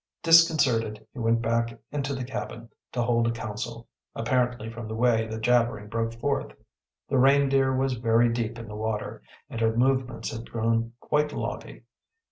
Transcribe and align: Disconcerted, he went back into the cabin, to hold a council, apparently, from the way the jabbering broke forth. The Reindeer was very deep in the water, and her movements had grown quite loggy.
Disconcerted, 0.23 1.05
he 1.13 1.19
went 1.19 1.43
back 1.43 1.77
into 1.91 2.15
the 2.15 2.23
cabin, 2.23 2.69
to 2.91 3.03
hold 3.03 3.27
a 3.27 3.31
council, 3.31 3.87
apparently, 4.15 4.67
from 4.67 4.87
the 4.87 4.95
way 4.95 5.27
the 5.27 5.37
jabbering 5.39 5.89
broke 5.89 6.15
forth. 6.15 6.53
The 7.07 7.19
Reindeer 7.19 7.75
was 7.75 7.93
very 7.93 8.33
deep 8.33 8.57
in 8.57 8.67
the 8.67 8.75
water, 8.75 9.21
and 9.47 9.61
her 9.61 9.77
movements 9.77 10.31
had 10.35 10.49
grown 10.49 10.93
quite 11.01 11.31
loggy. 11.33 11.83